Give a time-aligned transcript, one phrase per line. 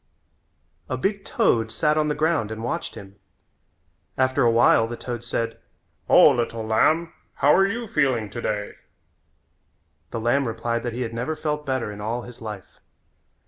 [0.89, 3.17] A big toad sat on the ground and watched him.
[4.17, 5.59] After a while the toad said:
[6.09, 8.73] "O, little lamb, how are you feeling today?"
[10.09, 12.79] The lamb replied that he had never felt better in all his life.